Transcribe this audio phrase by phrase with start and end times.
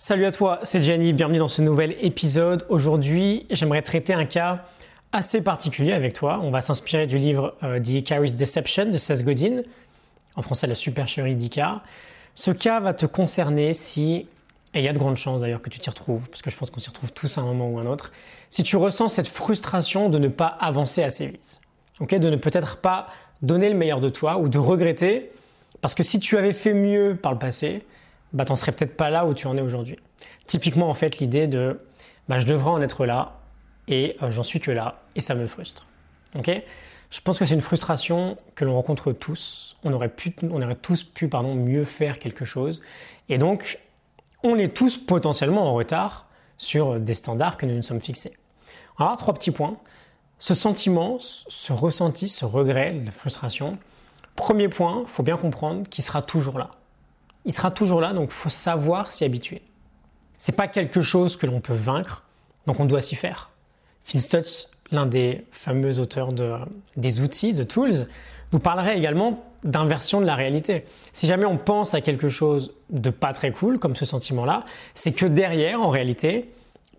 [0.00, 2.64] Salut à toi, c'est Gianni, bienvenue dans ce nouvel épisode.
[2.68, 4.64] Aujourd'hui, j'aimerais traiter un cas
[5.10, 6.38] assez particulier avec toi.
[6.40, 9.62] On va s'inspirer du livre euh, The Icarus Deception de Seth Godin,
[10.36, 11.82] en français la supercherie d'Icar.
[12.36, 14.28] Ce cas va te concerner si,
[14.72, 16.56] et il y a de grandes chances d'ailleurs que tu t'y retrouves, parce que je
[16.56, 18.12] pense qu'on s'y retrouve tous à un moment ou un autre,
[18.50, 21.60] si tu ressens cette frustration de ne pas avancer assez vite,
[22.00, 23.08] de ne peut-être pas
[23.42, 25.32] donner le meilleur de toi ou de regretter,
[25.80, 27.82] parce que si tu avais fait mieux par le passé,
[28.32, 29.96] bah, t'en serais peut-être pas là où tu en es aujourd'hui.
[30.46, 31.80] Typiquement, en fait, l'idée de
[32.28, 33.40] bah, je devrais en être là
[33.86, 35.86] et euh, j'en suis que là et ça me frustre.
[36.34, 36.50] Ok?
[37.10, 39.76] Je pense que c'est une frustration que l'on rencontre tous.
[39.82, 42.82] On aurait, pu, on aurait tous pu pardon, mieux faire quelque chose.
[43.30, 43.78] Et donc,
[44.42, 46.26] on est tous potentiellement en retard
[46.58, 48.36] sur des standards que nous nous sommes fixés.
[48.98, 49.78] Alors, trois petits points.
[50.38, 53.78] Ce sentiment, ce ressenti, ce regret, la frustration,
[54.36, 56.70] premier point, faut bien comprendre qu'il sera toujours là
[57.48, 59.62] il sera toujours là, donc faut savoir s'y habituer.
[60.36, 62.24] C'est pas quelque chose que l'on peut vaincre,
[62.66, 63.50] donc on doit s'y faire.
[64.04, 66.52] Phil Stutz, l'un des fameux auteurs de,
[66.98, 68.06] des outils, de tools,
[68.52, 70.84] vous parlerait également d'inversion de la réalité.
[71.14, 75.12] Si jamais on pense à quelque chose de pas très cool, comme ce sentiment-là, c'est
[75.12, 76.50] que derrière, en réalité,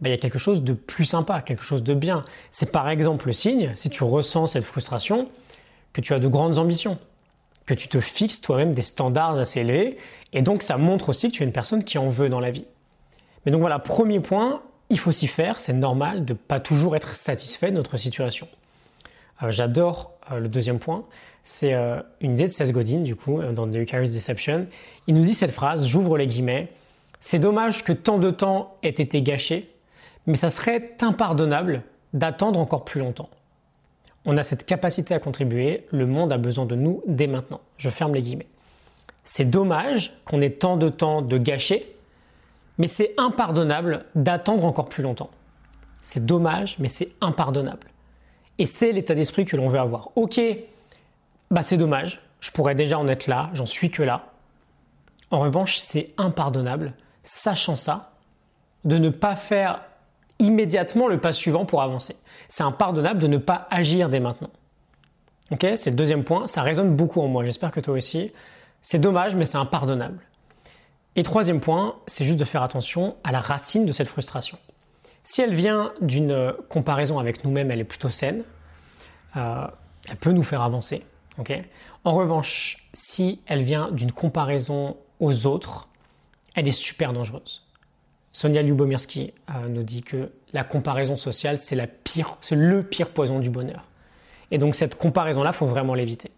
[0.02, 2.26] bah, il y a quelque chose de plus sympa, quelque chose de bien.
[2.50, 5.30] C'est par exemple le signe, si tu ressens cette frustration,
[5.94, 6.98] que tu as de grandes ambitions
[7.70, 9.98] que tu te fixes toi-même des standards assez élevés.
[10.34, 12.50] Et donc, ça montre aussi que tu es une personne qui en veut dans la
[12.50, 12.66] vie.
[13.46, 15.60] Mais donc voilà, premier point, il faut s'y faire.
[15.60, 18.48] C'est normal de pas toujours être satisfait de notre situation.
[19.44, 21.06] Euh, j'adore euh, le deuxième point.
[21.44, 24.66] C'est euh, une idée de Seth Godin, du coup, dans The Eucharist Deception.
[25.06, 26.72] Il nous dit cette phrase, j'ouvre les guillemets.
[27.20, 29.70] C'est dommage que tant de temps ait été gâché,
[30.26, 33.30] mais ça serait impardonnable d'attendre encore plus longtemps.
[34.32, 37.62] On a cette capacité à contribuer, le monde a besoin de nous dès maintenant.
[37.78, 38.46] Je ferme les guillemets.
[39.24, 41.96] C'est dommage qu'on ait tant de temps de gâcher,
[42.78, 45.32] mais c'est impardonnable d'attendre encore plus longtemps.
[46.04, 47.88] C'est dommage, mais c'est impardonnable.
[48.60, 50.12] Et c'est l'état d'esprit que l'on veut avoir.
[50.16, 50.40] Ok,
[51.50, 54.28] bah c'est dommage, je pourrais déjà en être là, j'en suis que là.
[55.32, 58.12] En revanche, c'est impardonnable, sachant ça,
[58.86, 59.82] de ne pas faire
[60.40, 62.16] immédiatement le pas suivant pour avancer.
[62.48, 64.50] C'est impardonnable de ne pas agir dès maintenant.
[65.52, 66.48] Ok, c'est le deuxième point.
[66.48, 67.44] Ça résonne beaucoup en moi.
[67.44, 68.32] J'espère que toi aussi.
[68.82, 70.20] C'est dommage, mais c'est impardonnable.
[71.16, 74.58] Et troisième point, c'est juste de faire attention à la racine de cette frustration.
[75.24, 78.44] Si elle vient d'une comparaison avec nous-mêmes, elle est plutôt saine.
[79.36, 79.68] Euh,
[80.08, 81.04] elle peut nous faire avancer.
[82.04, 85.90] en revanche, si elle vient d'une comparaison aux autres,
[86.56, 87.69] elle est super dangereuse.
[88.32, 93.10] Sonia Lubomirski euh, nous dit que la comparaison sociale, c'est la pire, c'est le pire
[93.10, 93.88] poison du bonheur.
[94.52, 96.32] Et donc cette comparaison-là, faut vraiment l'éviter.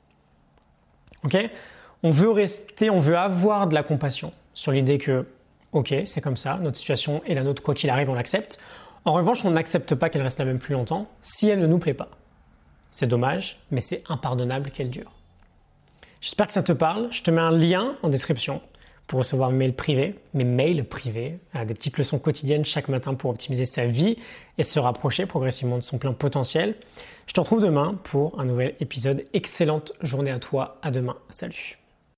[2.03, 5.27] On veut rester, on veut avoir de la compassion sur l'idée que,
[5.71, 8.59] ok, c'est comme ça, notre situation est la nôtre, quoi qu'il arrive, on l'accepte.
[9.05, 11.79] En revanche, on n'accepte pas qu'elle reste la même plus longtemps si elle ne nous
[11.79, 12.09] plaît pas.
[12.91, 15.11] C'est dommage, mais c'est impardonnable qu'elle dure.
[16.19, 17.07] J'espère que ça te parle.
[17.11, 18.61] Je te mets un lien en description
[19.07, 23.29] pour recevoir mes mails privés, mes mails privés, des petites leçons quotidiennes chaque matin pour
[23.29, 24.17] optimiser sa vie
[24.57, 26.75] et se rapprocher progressivement de son plein potentiel.
[27.27, 29.25] Je te retrouve demain pour un nouvel épisode.
[29.33, 30.77] Excellente journée à toi.
[30.81, 31.17] À demain.
[31.29, 31.80] Salut.